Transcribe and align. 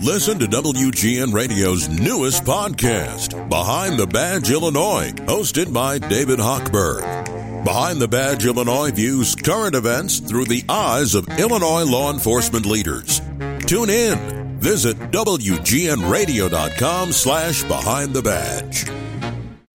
Listen 0.00 0.38
to 0.40 0.46
WGN 0.46 1.32
Radio's 1.32 1.88
newest 1.88 2.44
podcast, 2.44 3.48
Behind 3.48 3.98
the 3.98 4.06
Badge 4.06 4.50
Illinois, 4.50 5.12
hosted 5.26 5.72
by 5.72 5.98
David 5.98 6.38
Hochberg. 6.38 7.64
Behind 7.64 8.00
the 8.00 8.08
Badge 8.08 8.46
Illinois 8.46 8.90
views 8.90 9.36
current 9.36 9.76
events 9.76 10.18
through 10.18 10.46
the 10.46 10.64
eyes 10.68 11.14
of 11.14 11.28
Illinois 11.38 11.84
law 11.84 12.12
enforcement 12.12 12.66
leaders. 12.66 13.20
Tune 13.66 13.90
in. 13.90 14.58
Visit 14.58 14.96
WGNRadio.com 15.12 17.12
slash 17.12 17.62
Behind 17.64 18.12
the 18.12 18.22
Badge. 18.22 18.86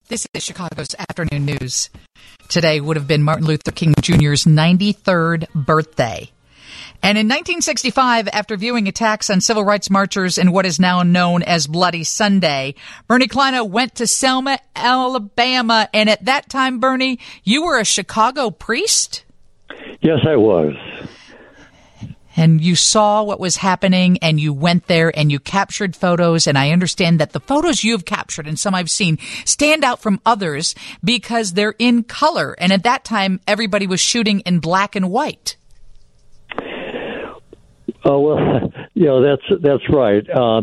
This 0.09 0.27
is 0.34 0.43
Chicago's 0.43 0.95
afternoon 0.98 1.45
news. 1.45 1.89
Today 2.50 2.79
would 2.79 2.95
have 2.98 3.07
been 3.07 3.23
Martin 3.23 3.45
Luther 3.45 3.71
King 3.71 3.93
Jr.'s 4.02 4.45
93rd 4.45 5.48
birthday. 5.54 6.29
And 7.04 7.18
in 7.18 7.27
1965, 7.27 8.27
after 8.29 8.57
viewing 8.57 8.88
attacks 8.88 9.29
on 9.29 9.39
civil 9.39 9.64
rights 9.64 9.89
marchers 9.89 10.38
in 10.38 10.52
what 10.52 10.66
is 10.66 10.79
now 10.79 11.04
known 11.04 11.43
as 11.43 11.68
Bloody 11.68 12.04
Sunday, 12.04 12.75
Bernie 13.07 13.28
Kleina 13.28 13.68
went 13.68 13.96
to 13.96 14.07
Selma, 14.07 14.60
Alabama. 14.75 15.88
And 15.93 16.10
at 16.10 16.25
that 16.25 16.50
time, 16.50 16.79
Bernie, 16.79 17.19
you 17.43 17.64
were 17.64 17.79
a 17.79 17.86
Chicago 17.86 18.50
priest? 18.50 19.24
Yes, 20.02 20.19
I 20.28 20.36
was. 20.36 20.75
And 22.36 22.61
you 22.61 22.75
saw 22.75 23.24
what 23.24 23.39
was 23.39 23.57
happening 23.57 24.19
and 24.21 24.39
you 24.39 24.54
went 24.54 24.88
there 24.88 25.11
and 25.18 25.32
you 25.32 25.39
captured 25.39 25.96
photos. 25.96 26.46
And 26.46 26.57
I 26.57 26.71
understand 26.71 27.19
that 27.19 27.32
the 27.32 27.39
photos 27.39 27.83
you've 27.83 28.05
captured 28.05 28.47
and 28.47 28.60
some 28.60 28.75
I've 28.75 28.91
seen 28.91 29.18
stand 29.43 29.83
out 29.83 30.02
from 30.02 30.21
others 30.25 30.75
because 31.04 31.54
they're 31.54 31.75
in 31.79 32.03
color. 32.03 32.55
And 32.59 32.72
at 32.72 32.83
that 32.83 33.03
time, 33.03 33.39
everybody 33.47 33.88
was 33.88 34.00
shooting 34.00 34.41
in 34.41 34.59
black 34.59 34.95
and 34.95 35.09
white. 35.09 35.58
Oh 38.08 38.20
well, 38.22 38.72
you 38.94 39.06
know 39.06 39.22
that's 39.22 39.61
that's 39.61 39.89
right. 39.89 40.28
Uh, 40.30 40.61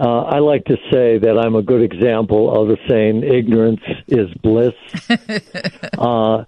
uh, 0.00 0.22
I 0.22 0.38
like 0.38 0.64
to 0.64 0.76
say 0.90 1.18
that 1.18 1.38
I'm 1.38 1.54
a 1.54 1.62
good 1.62 1.82
example 1.82 2.50
of 2.50 2.68
the 2.68 2.78
saying 2.88 3.22
"ignorance 3.22 3.82
is 4.08 4.28
bliss." 4.42 4.74
uh, 5.98 6.44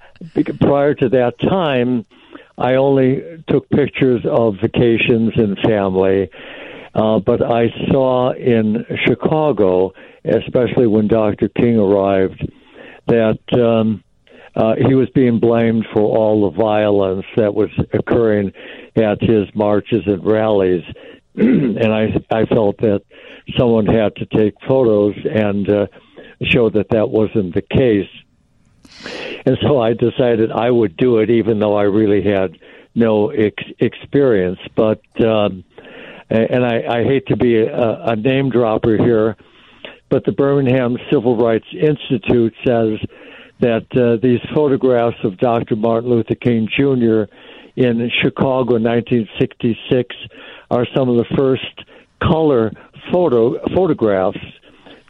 prior 0.60 0.94
to 0.94 1.08
that 1.10 1.34
time, 1.38 2.04
I 2.58 2.74
only 2.74 3.44
took 3.48 3.68
pictures 3.70 4.22
of 4.28 4.56
vacations 4.60 5.32
and 5.36 5.58
family. 5.58 6.30
Uh, 6.94 7.20
but 7.20 7.40
I 7.42 7.68
saw 7.90 8.32
in 8.32 8.84
Chicago, 9.06 9.94
especially 10.24 10.86
when 10.86 11.08
Dr. 11.08 11.48
King 11.48 11.78
arrived, 11.78 12.46
that 13.06 13.38
um, 13.54 14.04
uh, 14.54 14.74
he 14.76 14.94
was 14.94 15.08
being 15.10 15.40
blamed 15.40 15.86
for 15.92 16.02
all 16.02 16.50
the 16.50 16.56
violence 16.56 17.24
that 17.36 17.54
was 17.54 17.70
occurring 17.94 18.52
at 18.96 19.22
his 19.22 19.48
marches 19.54 20.02
and 20.06 20.24
rallies. 20.24 20.84
and 21.34 21.92
I, 21.92 22.14
I 22.30 22.44
felt 22.46 22.78
that 22.78 23.02
someone 23.56 23.86
had 23.86 24.16
to 24.16 24.26
take 24.26 24.54
photos 24.66 25.14
and 25.24 25.68
uh, 25.68 25.86
show 26.42 26.70
that 26.70 26.90
that 26.90 27.08
wasn't 27.08 27.54
the 27.54 27.62
case. 27.62 28.08
And 29.46 29.56
so 29.62 29.80
I 29.80 29.94
decided 29.94 30.52
I 30.52 30.70
would 30.70 30.96
do 30.96 31.18
it, 31.18 31.30
even 31.30 31.58
though 31.58 31.74
I 31.74 31.84
really 31.84 32.22
had 32.22 32.58
no 32.94 33.30
ex- 33.30 33.64
experience. 33.80 34.58
But 34.76 35.00
um, 35.24 35.64
and 36.28 36.64
I, 36.64 37.00
I 37.00 37.04
hate 37.04 37.26
to 37.26 37.36
be 37.36 37.58
a, 37.58 38.04
a 38.04 38.16
name 38.16 38.50
dropper 38.50 38.96
here, 38.96 39.36
but 40.08 40.24
the 40.24 40.32
Birmingham 40.32 40.96
Civil 41.10 41.36
Rights 41.36 41.66
Institute 41.72 42.54
says 42.66 42.98
that 43.60 43.86
uh, 43.96 44.16
these 44.22 44.40
photographs 44.54 45.18
of 45.24 45.38
Dr. 45.38 45.76
Martin 45.76 46.10
Luther 46.10 46.34
King 46.34 46.68
Jr. 46.74 47.24
in 47.76 48.10
Chicago 48.22 48.76
in 48.76 48.82
1966 48.82 50.16
are 50.70 50.86
some 50.94 51.08
of 51.08 51.16
the 51.16 51.36
first 51.36 51.84
color 52.20 52.72
photo 53.10 53.58
photographs 53.74 54.38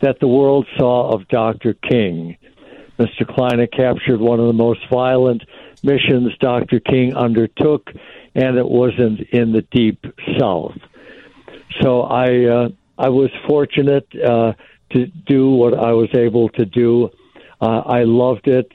that 0.01 0.19
the 0.21 0.29
world 0.29 0.67
saw 0.77 1.13
of 1.13 1.29
Dr. 1.29 1.75
King. 1.75 2.37
Mr. 2.99 3.23
Kleina 3.23 3.71
captured 3.71 4.21
one 4.21 4.41
of 4.41 4.47
the 4.47 4.53
most 4.53 4.81
violent 4.91 5.43
missions 5.83 6.37
Dr. 6.39 6.81
King 6.81 7.15
undertook, 7.15 7.91
and 8.35 8.57
it 8.57 8.69
wasn't 8.69 9.21
in 9.33 9.53
the 9.53 9.63
deep 9.63 10.05
South. 10.39 10.77
So 11.81 12.03
I 12.03 12.45
uh, 12.45 12.69
I 12.99 13.09
was 13.09 13.31
fortunate 13.49 14.07
uh, 14.15 14.53
to 14.91 15.07
do 15.07 15.51
what 15.51 15.75
I 15.75 15.93
was 15.93 16.11
able 16.15 16.49
to 16.51 16.65
do. 16.65 17.11
Uh, 17.61 17.81
I 17.81 18.05
loved 18.05 18.49
it. 18.49 18.71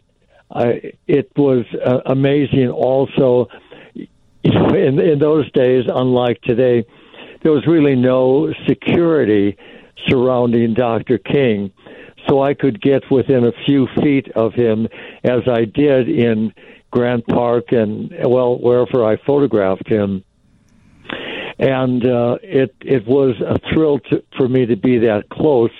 I, 0.50 0.94
it 1.08 1.32
was 1.36 1.66
uh, 1.86 2.00
amazing. 2.06 2.70
Also, 2.70 3.50
in 4.44 5.00
in 5.00 5.20
those 5.20 5.52
days, 5.52 5.86
unlike 5.94 6.42
today, 6.42 6.86
there 7.42 7.52
was 7.52 7.66
really 7.68 7.96
no 7.96 8.54
security 8.68 9.58
surrounding 10.08 10.74
Dr. 10.74 11.18
King, 11.18 11.72
so 12.28 12.42
I 12.42 12.54
could 12.54 12.82
get 12.82 13.10
within 13.12 13.46
a 13.46 13.52
few 13.66 13.88
feet 14.02 14.30
of 14.36 14.54
him, 14.54 14.88
as 15.24 15.42
I 15.48 15.66
did 15.66 16.10
in 16.10 16.54
Grant 16.92 17.28
Park 17.28 17.72
and 17.72 18.14
well 18.26 18.58
wherever 18.58 19.06
I 19.06 19.18
photographed 19.18 19.88
him. 19.88 20.24
And 21.60 22.06
uh, 22.08 22.38
it 22.44 22.76
it 22.82 23.08
was 23.08 23.36
a 23.42 23.58
thrill 23.74 24.00
to, 24.12 24.24
for 24.38 24.48
me 24.48 24.66
to 24.68 24.76
be 24.76 25.00
that 25.00 25.30
close 25.30 25.72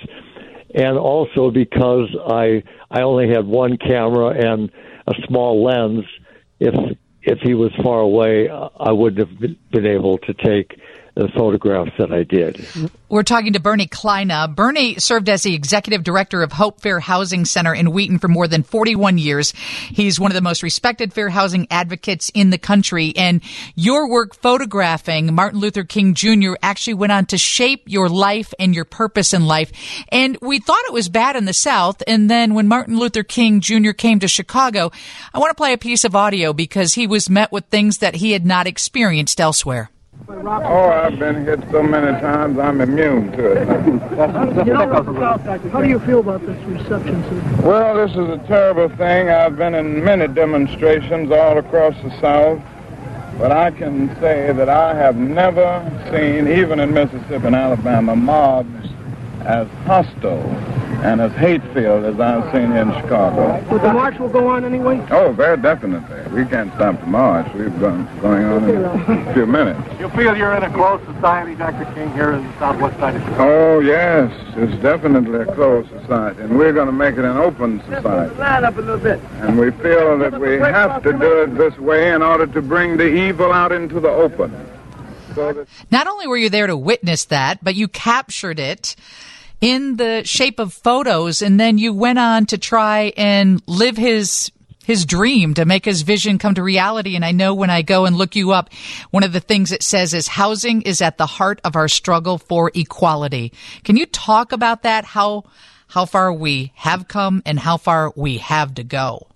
and 0.74 0.98
also 0.98 1.50
because 1.50 2.08
I 2.26 2.62
I 2.90 3.02
only 3.02 3.28
had 3.28 3.46
one 3.46 3.76
camera 3.76 4.28
and 4.28 4.70
a 5.06 5.14
small 5.26 5.64
lens. 5.64 6.04
If 6.60 6.74
if 7.22 7.38
he 7.40 7.54
was 7.54 7.72
far 7.82 8.00
away, 8.00 8.48
I 8.48 8.92
wouldn't 8.92 9.28
have 9.28 9.38
been 9.70 9.86
able 9.86 10.18
to 10.18 10.34
take 10.34 10.80
the 11.18 11.28
photographs 11.34 11.90
that 11.98 12.12
I 12.12 12.22
did. 12.22 12.64
We're 13.08 13.24
talking 13.24 13.54
to 13.54 13.60
Bernie 13.60 13.88
Kleina. 13.88 14.54
Bernie 14.54 15.00
served 15.00 15.28
as 15.28 15.42
the 15.42 15.52
executive 15.52 16.04
director 16.04 16.44
of 16.44 16.52
Hope 16.52 16.80
Fair 16.80 17.00
Housing 17.00 17.44
Center 17.44 17.74
in 17.74 17.90
Wheaton 17.90 18.20
for 18.20 18.28
more 18.28 18.46
than 18.46 18.62
41 18.62 19.18
years. 19.18 19.50
He's 19.50 20.20
one 20.20 20.30
of 20.30 20.36
the 20.36 20.40
most 20.40 20.62
respected 20.62 21.12
fair 21.12 21.28
housing 21.28 21.66
advocates 21.72 22.30
in 22.34 22.50
the 22.50 22.58
country. 22.58 23.12
And 23.16 23.42
your 23.74 24.08
work 24.08 24.36
photographing 24.36 25.34
Martin 25.34 25.58
Luther 25.58 25.82
King 25.82 26.14
Jr. 26.14 26.52
actually 26.62 26.94
went 26.94 27.10
on 27.10 27.26
to 27.26 27.38
shape 27.38 27.82
your 27.86 28.08
life 28.08 28.54
and 28.60 28.72
your 28.72 28.84
purpose 28.84 29.34
in 29.34 29.44
life. 29.44 29.72
And 30.10 30.38
we 30.40 30.60
thought 30.60 30.84
it 30.86 30.92
was 30.92 31.08
bad 31.08 31.34
in 31.34 31.46
the 31.46 31.52
South. 31.52 32.00
And 32.06 32.30
then 32.30 32.54
when 32.54 32.68
Martin 32.68 32.96
Luther 32.96 33.24
King 33.24 33.60
Jr. 33.60 33.90
came 33.90 34.20
to 34.20 34.28
Chicago, 34.28 34.92
I 35.34 35.40
want 35.40 35.50
to 35.50 35.60
play 35.60 35.72
a 35.72 35.78
piece 35.78 36.04
of 36.04 36.14
audio 36.14 36.52
because 36.52 36.94
he 36.94 37.08
was 37.08 37.28
met 37.28 37.50
with 37.50 37.64
things 37.64 37.98
that 37.98 38.14
he 38.14 38.30
had 38.30 38.46
not 38.46 38.68
experienced 38.68 39.40
elsewhere. 39.40 39.90
Oh, 40.30 40.90
I've 40.90 41.18
been 41.18 41.46
hit 41.46 41.58
so 41.70 41.82
many 41.82 42.12
times, 42.20 42.58
I'm 42.58 42.82
immune 42.82 43.32
to 43.32 43.52
it. 43.52 43.86
you 44.66 44.74
know, 44.74 45.38
how 45.72 45.80
do 45.80 45.88
you 45.88 45.98
feel 46.00 46.20
about 46.20 46.44
this 46.44 46.62
reception, 46.64 47.22
sir? 47.24 47.62
Well, 47.62 47.94
this 47.94 48.10
is 48.10 48.28
a 48.28 48.46
terrible 48.46 48.90
thing. 48.96 49.30
I've 49.30 49.56
been 49.56 49.74
in 49.74 50.04
many 50.04 50.28
demonstrations 50.28 51.30
all 51.30 51.56
across 51.56 51.94
the 52.02 52.10
South, 52.20 52.60
but 53.38 53.52
I 53.52 53.70
can 53.70 54.14
say 54.20 54.52
that 54.52 54.68
I 54.68 54.94
have 54.94 55.16
never 55.16 55.82
seen, 56.12 56.46
even 56.46 56.78
in 56.78 56.92
Mississippi 56.92 57.46
and 57.46 57.56
Alabama, 57.56 58.14
mobs 58.14 58.90
as 59.46 59.66
hostile 59.86 60.77
and 61.02 61.20
as 61.20 61.32
hate-filled 61.32 62.04
as 62.04 62.18
I've 62.18 62.52
seen 62.52 62.72
in 62.72 62.92
Chicago. 63.00 63.64
But 63.70 63.82
the 63.82 63.92
march 63.92 64.18
will 64.18 64.28
go 64.28 64.48
on 64.48 64.64
anyway? 64.64 65.04
Oh, 65.10 65.32
very 65.32 65.56
definitely. 65.56 66.20
We 66.32 66.44
can't 66.44 66.72
stop 66.74 66.98
the 67.00 67.06
march. 67.06 67.46
We've 67.54 67.78
been 67.78 68.08
going 68.20 68.44
on 68.44 68.68
in 68.68 68.84
a 68.84 69.34
few 69.34 69.46
minutes. 69.46 69.80
You 70.00 70.08
feel 70.10 70.36
you're 70.36 70.54
in 70.54 70.64
a 70.64 70.72
close 70.72 71.00
society, 71.14 71.54
Dr. 71.54 71.84
King, 71.94 72.12
here 72.12 72.32
in 72.32 72.44
the 72.44 72.58
southwest 72.58 72.98
side 72.98 73.14
of 73.14 73.22
Chicago? 73.22 73.76
Oh, 73.76 73.80
yes. 73.80 74.32
It's 74.56 74.82
definitely 74.82 75.40
a 75.40 75.46
closed 75.54 75.88
society, 75.90 76.42
and 76.42 76.58
we're 76.58 76.72
going 76.72 76.86
to 76.86 76.92
make 76.92 77.14
it 77.14 77.24
an 77.24 77.36
open 77.36 77.80
society. 77.84 78.34
Line 78.34 78.64
up 78.64 78.76
a 78.76 78.80
little 78.80 78.98
bit. 78.98 79.20
And 79.40 79.58
we 79.58 79.70
feel 79.70 80.18
that 80.18 80.40
we 80.40 80.56
have 80.56 81.02
to 81.04 81.12
do 81.12 81.42
it 81.42 81.56
this 81.56 81.78
way 81.78 82.12
in 82.12 82.22
order 82.22 82.46
to 82.46 82.60
bring 82.60 82.96
the 82.96 83.06
evil 83.06 83.52
out 83.52 83.70
into 83.70 84.00
the 84.00 84.10
open. 84.10 84.52
So 85.34 85.64
Not 85.92 86.08
only 86.08 86.26
were 86.26 86.36
you 86.36 86.50
there 86.50 86.66
to 86.66 86.76
witness 86.76 87.26
that, 87.26 87.62
but 87.62 87.76
you 87.76 87.86
captured 87.86 88.58
it 88.58 88.96
in 89.60 89.96
the 89.96 90.22
shape 90.24 90.58
of 90.58 90.72
photos 90.72 91.42
and 91.42 91.58
then 91.58 91.78
you 91.78 91.92
went 91.92 92.18
on 92.18 92.46
to 92.46 92.58
try 92.58 93.12
and 93.16 93.62
live 93.66 93.96
his 93.96 94.52
his 94.84 95.04
dream 95.04 95.52
to 95.52 95.66
make 95.66 95.84
his 95.84 96.02
vision 96.02 96.38
come 96.38 96.54
to 96.54 96.62
reality 96.62 97.14
and 97.16 97.24
I 97.24 97.32
know 97.32 97.54
when 97.54 97.68
I 97.68 97.82
go 97.82 98.06
and 98.06 98.16
look 98.16 98.36
you 98.36 98.52
up 98.52 98.70
one 99.10 99.24
of 99.24 99.32
the 99.32 99.40
things 99.40 99.72
it 99.72 99.82
says 99.82 100.14
is 100.14 100.28
housing 100.28 100.82
is 100.82 101.02
at 101.02 101.18
the 101.18 101.26
heart 101.26 101.60
of 101.64 101.76
our 101.76 101.88
struggle 101.88 102.38
for 102.38 102.70
equality. 102.74 103.52
Can 103.84 103.96
you 103.96 104.06
talk 104.06 104.52
about 104.52 104.82
that 104.82 105.04
how 105.04 105.44
how 105.88 106.04
far 106.04 106.32
we 106.32 106.72
have 106.74 107.08
come 107.08 107.42
and 107.44 107.58
how 107.58 107.78
far 107.78 108.12
we 108.14 108.38
have 108.38 108.74
to 108.74 108.84
go? 108.84 109.26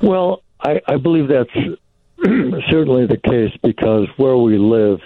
Well, 0.00 0.42
I, 0.60 0.80
I 0.86 0.96
believe 0.96 1.28
that's 1.28 1.50
certainly 2.70 3.06
the 3.06 3.20
case 3.22 3.52
because 3.62 4.06
where 4.16 4.36
we 4.36 4.58
live 4.58 5.00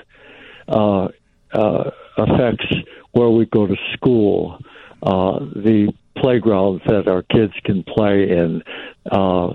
uh, 0.68 1.08
uh, 1.52 1.90
affects 2.18 2.66
where 3.12 3.30
we 3.30 3.46
go 3.46 3.66
to 3.66 3.76
school, 3.92 4.60
uh, 5.02 5.38
the 5.38 5.92
playgrounds 6.16 6.82
that 6.86 7.08
our 7.08 7.22
kids 7.22 7.52
can 7.64 7.82
play 7.82 8.30
in, 8.30 8.62
uh, 9.10 9.54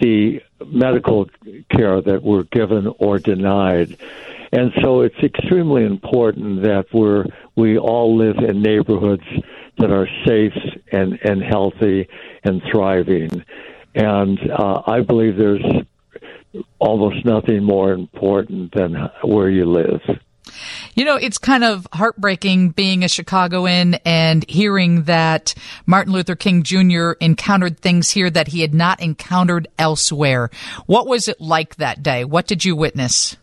the 0.00 0.40
medical 0.66 1.28
care 1.70 2.00
that 2.00 2.22
we're 2.22 2.44
given 2.44 2.86
or 2.98 3.18
denied. 3.18 3.96
and 4.52 4.72
so 4.82 5.00
it's 5.00 5.18
extremely 5.22 5.84
important 5.84 6.62
that 6.62 6.86
we're 6.92 7.26
we 7.56 7.78
all 7.78 8.16
live 8.16 8.38
in 8.38 8.62
neighborhoods 8.62 9.24
that 9.78 9.90
are 9.90 10.08
safe 10.24 10.56
and 10.92 11.18
and 11.22 11.42
healthy 11.42 12.08
and 12.44 12.62
thriving. 12.70 13.44
And 13.94 14.38
uh, 14.50 14.82
I 14.86 15.00
believe 15.00 15.36
there's 15.36 15.84
almost 16.78 17.24
nothing 17.24 17.62
more 17.62 17.92
important 17.92 18.72
than 18.74 18.94
where 19.22 19.48
you 19.48 19.66
live. 19.66 20.00
You 20.94 21.04
know, 21.04 21.16
it's 21.16 21.38
kind 21.38 21.64
of 21.64 21.88
heartbreaking 21.92 22.70
being 22.70 23.02
a 23.02 23.08
Chicagoan 23.08 23.94
and 24.04 24.48
hearing 24.48 25.04
that 25.04 25.54
Martin 25.86 26.12
Luther 26.12 26.36
King 26.36 26.62
Jr. 26.62 27.12
encountered 27.20 27.80
things 27.80 28.10
here 28.10 28.30
that 28.30 28.48
he 28.48 28.60
had 28.60 28.74
not 28.74 29.02
encountered 29.02 29.66
elsewhere. 29.76 30.50
What 30.86 31.08
was 31.08 31.26
it 31.26 31.40
like 31.40 31.76
that 31.76 32.02
day? 32.02 32.24
What 32.24 32.46
did 32.46 32.64
you 32.64 32.76
witness? 32.76 33.36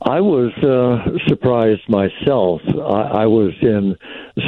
I 0.00 0.20
was 0.20 0.52
uh, 0.62 1.18
surprised 1.26 1.88
myself. 1.88 2.60
I, 2.68 3.22
I 3.22 3.26
was 3.26 3.52
in 3.60 3.96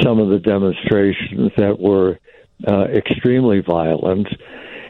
some 0.01 0.19
of 0.19 0.29
the 0.29 0.39
demonstrations 0.39 1.51
that 1.57 1.77
were 1.77 2.17
uh, 2.65 2.85
extremely 2.85 3.59
violent, 3.59 4.27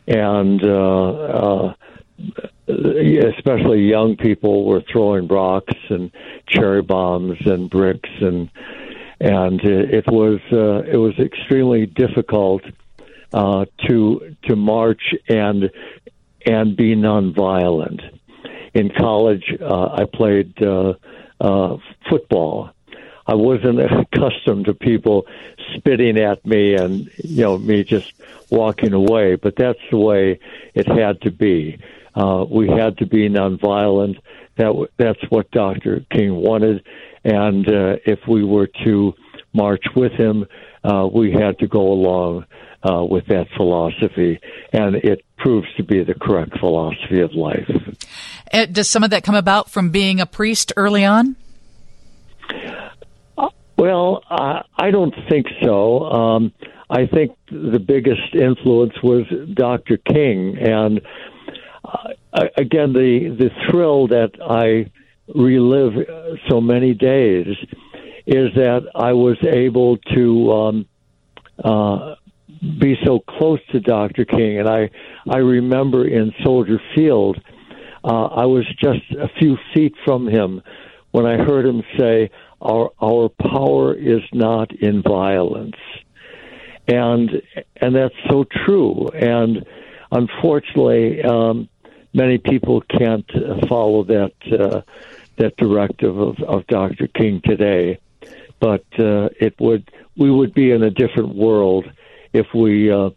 and 0.07 0.63
uh, 0.63 1.09
uh, 1.09 1.73
especially 2.67 3.81
young 3.81 4.15
people 4.15 4.65
were 4.65 4.81
throwing 4.91 5.27
rocks 5.27 5.75
and 5.89 6.11
cherry 6.47 6.81
bombs 6.81 7.37
and 7.45 7.69
bricks 7.69 8.09
and 8.21 8.49
and 9.19 9.59
it 9.61 10.05
was 10.07 10.39
uh, 10.51 10.83
it 10.89 10.97
was 10.97 11.17
extremely 11.19 11.85
difficult 11.85 12.63
uh, 13.33 13.65
to 13.87 14.35
to 14.43 14.55
march 14.55 15.13
and 15.27 15.69
and 16.45 16.75
be 16.75 16.95
nonviolent. 16.95 18.01
In 18.73 18.89
college, 18.89 19.55
uh, 19.59 19.89
I 19.93 20.05
played 20.05 20.61
uh, 20.61 20.93
uh, 21.41 21.77
football. 22.09 22.69
I 23.27 23.35
wasn't 23.35 23.79
accustomed 24.13 24.65
to 24.65 24.73
people 24.73 25.27
spitting 25.75 26.17
at 26.17 26.45
me 26.45 26.75
and 26.75 27.09
you 27.17 27.43
know 27.43 27.57
me 27.57 27.83
just 27.83 28.13
walking 28.49 28.93
away, 28.93 29.35
but 29.35 29.55
that's 29.55 29.79
the 29.91 29.97
way 29.97 30.39
it 30.73 30.87
had 30.87 31.21
to 31.21 31.31
be. 31.31 31.77
Uh, 32.19 32.43
we 32.49 32.67
had 32.67 32.97
to 32.97 33.05
be 33.05 33.29
nonviolent. 33.29 34.17
That 34.57 34.89
that's 34.97 35.21
what 35.29 35.49
Dr. 35.51 36.05
King 36.11 36.35
wanted, 36.35 36.85
and 37.23 37.65
uh, 37.67 37.95
if 38.05 38.19
we 38.27 38.43
were 38.43 38.67
to 38.85 39.13
march 39.53 39.85
with 39.95 40.11
him, 40.11 40.45
uh, 40.83 41.07
we 41.11 41.31
had 41.31 41.57
to 41.59 41.67
go 41.67 41.79
along 41.79 42.45
uh, 42.83 43.05
with 43.09 43.25
that 43.27 43.47
philosophy, 43.55 44.39
and 44.73 44.95
it 44.95 45.23
proves 45.37 45.67
to 45.77 45.83
be 45.83 46.03
the 46.03 46.13
correct 46.13 46.59
philosophy 46.59 47.21
of 47.21 47.31
life. 47.33 47.69
Uh, 48.51 48.65
does 48.65 48.89
some 48.89 49.03
of 49.03 49.11
that 49.11 49.23
come 49.23 49.35
about 49.35 49.69
from 49.69 49.89
being 49.89 50.19
a 50.19 50.25
priest 50.25 50.73
early 50.75 51.05
on? 51.05 51.35
Uh, 53.37 53.49
well, 53.77 54.23
I, 54.29 54.63
I 54.77 54.91
don't 54.91 55.15
think 55.29 55.47
so. 55.61 56.03
Um, 56.03 56.53
I 56.89 57.05
think 57.05 57.37
the 57.51 57.79
biggest 57.79 58.33
influence 58.33 58.93
was 59.03 59.25
Dr. 59.53 59.97
King, 59.97 60.57
and 60.57 61.01
uh, 62.33 62.45
again, 62.57 62.93
the 62.93 63.35
the 63.37 63.49
thrill 63.69 64.07
that 64.07 64.31
I 64.41 64.91
relive 65.33 65.93
so 66.49 66.59
many 66.61 66.93
days 66.93 67.47
is 68.25 68.53
that 68.55 68.81
I 68.95 69.13
was 69.13 69.37
able 69.43 69.97
to 70.15 70.51
um, 70.51 70.85
uh, 71.63 72.15
be 72.79 72.95
so 73.03 73.19
close 73.19 73.59
to 73.71 73.79
Dr. 73.79 74.25
King, 74.25 74.59
and 74.59 74.69
I 74.69 74.89
I 75.29 75.37
remember 75.37 76.07
in 76.07 76.33
Soldier 76.43 76.79
Field, 76.95 77.39
uh, 78.03 78.25
I 78.25 78.45
was 78.45 78.65
just 78.81 79.11
a 79.19 79.29
few 79.39 79.57
feet 79.73 79.93
from 80.05 80.27
him 80.27 80.61
when 81.11 81.25
I 81.25 81.37
heard 81.37 81.65
him 81.65 81.83
say, 81.97 82.29
"Our 82.61 82.91
our 83.01 83.29
power 83.29 83.93
is 83.93 84.21
not 84.33 84.71
in 84.73 85.01
violence," 85.01 85.77
and 86.87 87.41
and 87.77 87.95
that's 87.95 88.15
so 88.29 88.45
true. 88.65 89.07
And 89.13 89.65
unfortunately, 90.11 91.23
um, 91.23 91.69
many 92.13 92.37
people 92.37 92.81
can't 92.81 93.29
uh, 93.35 93.65
follow 93.67 94.03
that 94.05 94.33
uh, 94.51 94.81
that 95.37 95.55
directive 95.57 96.17
of, 96.17 96.39
of 96.41 96.67
Dr. 96.67 97.07
King 97.07 97.41
today. 97.43 97.99
But 98.59 98.83
uh, 98.99 99.29
it 99.39 99.55
would 99.59 99.89
we 100.17 100.29
would 100.29 100.53
be 100.53 100.71
in 100.71 100.83
a 100.83 100.89
different 100.89 101.35
world 101.35 101.89
if 102.33 102.47
we 102.53 102.91
uh, 102.91 103.11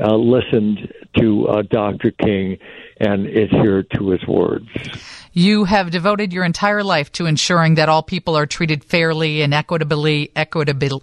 uh, 0.00 0.16
listened 0.16 0.92
to 1.18 1.46
uh, 1.48 1.62
Dr. 1.62 2.10
King 2.12 2.58
and 2.98 3.26
adhered 3.26 3.90
to 3.90 4.10
his 4.10 4.26
words. 4.26 4.66
You 5.32 5.64
have 5.64 5.90
devoted 5.90 6.32
your 6.32 6.44
entire 6.44 6.82
life 6.82 7.12
to 7.12 7.26
ensuring 7.26 7.74
that 7.74 7.88
all 7.88 8.02
people 8.02 8.36
are 8.36 8.46
treated 8.46 8.84
fairly 8.84 9.42
and 9.42 9.52
equitably. 9.52 10.30
Equitably, 10.34 11.00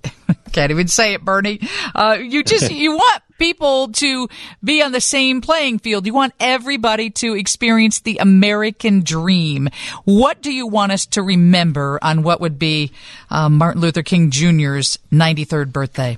can't 0.50 0.72
even 0.72 0.88
say 0.88 1.14
it, 1.14 1.24
Bernie. 1.24 1.60
Uh, 1.96 2.18
you 2.20 2.44
just 2.44 2.72
you 2.72 2.92
want 2.92 3.24
people 3.38 3.88
to 3.94 4.28
be 4.64 4.84
on 4.84 4.92
the 4.92 5.02
same 5.02 5.42
playing 5.42 5.80
field. 5.80 6.06
You 6.06 6.14
want 6.14 6.34
everybody 6.40 7.10
to 7.12 7.36
experience 7.36 8.02
the 8.02 8.18
American 8.18 9.02
dream. 9.02 9.70
What 10.06 10.42
do 10.42 10.52
you 10.52 10.68
want 10.68 10.92
us 10.92 11.06
to 11.08 11.24
remember 11.24 12.00
on 12.02 12.24
what 12.24 12.42
would 12.42 12.60
be 12.60 12.92
uh, 13.30 13.50
Martin 13.50 13.82
Luther 13.82 14.04
King 14.04 14.30
Jr.'s 14.30 15.00
93rd 15.12 15.72
birthday? 15.72 16.18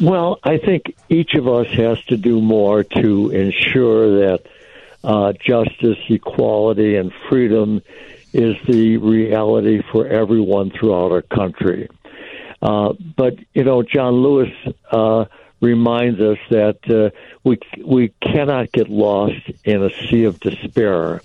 Well, 0.00 0.40
I 0.42 0.58
think 0.58 0.96
each 1.08 1.34
of 1.34 1.46
us 1.46 1.68
has 1.68 2.02
to 2.06 2.16
do 2.16 2.40
more 2.40 2.82
to 2.82 3.30
ensure 3.30 4.20
that 4.20 4.46
uh, 5.04 5.32
justice, 5.34 5.98
equality, 6.08 6.96
and 6.96 7.12
freedom 7.28 7.82
is 8.32 8.56
the 8.66 8.96
reality 8.96 9.82
for 9.92 10.06
everyone 10.06 10.70
throughout 10.70 11.12
our 11.12 11.22
country. 11.22 11.88
Uh, 12.62 12.92
but 13.16 13.34
you 13.54 13.64
know, 13.64 13.82
John 13.82 14.14
Lewis 14.14 14.52
uh, 14.90 15.26
reminds 15.60 16.20
us 16.20 16.38
that 16.50 16.78
uh, 16.88 17.10
we 17.44 17.58
we 17.84 18.12
cannot 18.22 18.72
get 18.72 18.88
lost 18.88 19.50
in 19.64 19.82
a 19.82 19.90
sea 20.08 20.24
of 20.24 20.40
despair. 20.40 21.20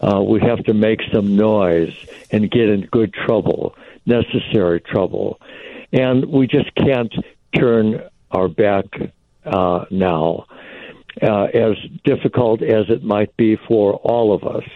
Uh, 0.00 0.22
we 0.22 0.40
have 0.40 0.64
to 0.64 0.72
make 0.72 1.00
some 1.12 1.36
noise 1.36 1.94
and 2.30 2.50
get 2.50 2.68
in 2.68 2.82
good 2.86 3.12
trouble, 3.12 3.74
necessary 4.06 4.80
trouble, 4.80 5.40
and 5.92 6.24
we 6.26 6.46
just 6.46 6.74
can't 6.74 7.12
turn 7.54 8.02
our 8.30 8.48
back 8.48 8.86
uh, 9.44 9.84
now 9.90 10.46
uh, 11.22 11.44
as 11.44 11.76
difficult 12.04 12.62
as 12.62 12.88
it 12.88 13.02
might 13.02 13.36
be 13.36 13.56
for 13.56 13.94
all 13.94 14.32
of 14.32 14.44
us, 14.44 14.68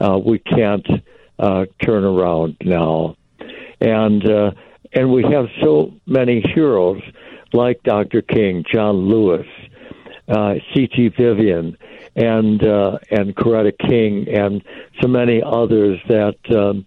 uh, 0.00 0.18
we 0.18 0.38
can't 0.38 0.86
uh, 1.38 1.66
turn 1.82 2.04
around 2.04 2.56
now, 2.60 3.16
and 3.80 4.28
uh, 4.28 4.50
and 4.94 5.10
we 5.10 5.22
have 5.24 5.46
so 5.62 5.94
many 6.06 6.40
heroes 6.40 7.02
like 7.52 7.82
Dr. 7.82 8.22
King, 8.22 8.64
John 8.70 9.08
Lewis, 9.08 9.46
uh, 10.28 10.54
C.T. 10.72 11.08
Vivian, 11.16 11.76
and 12.16 12.62
uh, 12.64 12.98
and 13.10 13.34
Coretta 13.34 13.76
King, 13.76 14.28
and 14.28 14.62
so 15.00 15.08
many 15.08 15.42
others 15.44 16.00
that 16.08 16.36
um, 16.50 16.86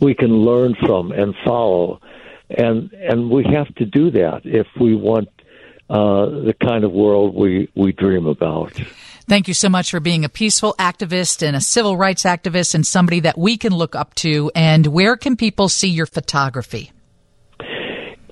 we 0.00 0.14
can 0.14 0.30
learn 0.30 0.74
from 0.74 1.12
and 1.12 1.34
follow, 1.44 2.00
and 2.50 2.92
and 2.92 3.30
we 3.30 3.44
have 3.44 3.72
to 3.76 3.84
do 3.84 4.10
that 4.10 4.42
if 4.44 4.66
we 4.80 4.94
want 4.94 5.28
uh, 5.92 6.26
the 6.26 6.54
kind 6.54 6.84
of 6.84 6.92
world 6.92 7.34
we, 7.34 7.68
we 7.74 7.92
dream 7.92 8.26
about. 8.26 8.72
Thank 9.28 9.46
you 9.46 9.54
so 9.54 9.68
much 9.68 9.90
for 9.90 10.00
being 10.00 10.24
a 10.24 10.28
peaceful 10.28 10.74
activist 10.78 11.46
and 11.46 11.54
a 11.54 11.60
civil 11.60 11.96
rights 11.96 12.24
activist 12.24 12.74
and 12.74 12.86
somebody 12.86 13.20
that 13.20 13.36
we 13.36 13.56
can 13.56 13.74
look 13.74 13.94
up 13.94 14.14
to. 14.16 14.50
And 14.54 14.86
where 14.86 15.16
can 15.16 15.36
people 15.36 15.68
see 15.68 15.88
your 15.88 16.06
photography? 16.06 16.92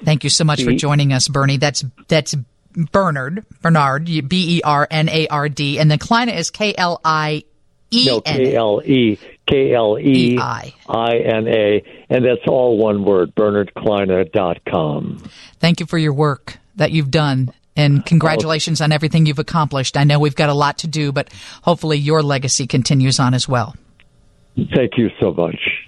Thank 0.04 0.24
you 0.24 0.30
so 0.30 0.44
much 0.44 0.64
for 0.64 0.74
joining 0.74 1.14
us, 1.14 1.28
Bernie. 1.28 1.58
That's 1.58 1.84
that's 2.08 2.36
Bernard 2.92 3.46
Bernard 3.62 4.06
B 4.06 4.58
E 4.58 4.62
R 4.64 4.88
N 4.90 5.10
A 5.10 5.28
R 5.28 5.50
D, 5.50 5.80
and 5.80 5.90
then 5.90 6.00
Kleina 6.00 6.36
is 6.36 6.52
K 6.52 6.74
L 6.78 7.00
I 7.04 7.44
E 7.92 8.06
No, 8.06 8.22
K 8.22 8.56
L 8.56 8.82
E 8.84 9.18
K 9.48 9.74
L 9.74 9.98
E 10.00 10.38
I 10.38 10.74
N 10.90 11.48
A, 11.48 11.84
and 12.10 12.26
that's 12.26 12.48
all 12.48 12.78
one 12.78 13.04
word, 13.04 13.34
bernardkleina.com. 13.36 15.24
Thank 15.60 15.80
you 15.80 15.86
for 15.86 15.98
your 15.98 16.14
work 16.14 16.58
that 16.76 16.92
you've 16.92 17.12
done. 17.12 17.54
And 17.78 18.06
congratulations 18.06 18.80
on 18.80 18.94
everything 18.94 19.26
you've 19.26 19.40
accomplished. 19.40 19.98
I 19.98 20.06
know 20.06 20.18
we've 20.18 20.36
got 20.36 20.50
a 20.50 20.54
lot 20.54 20.78
to 20.80 20.88
do, 20.88 21.12
but 21.12 21.30
hopefully 21.62 21.98
your 21.98 22.24
legacy 22.24 22.68
continues 22.68 23.20
on 23.20 23.34
as 23.34 23.50
well. 23.50 23.76
Thank 24.56 24.98
you 24.98 25.10
so 25.20 25.34
much. 25.34 25.84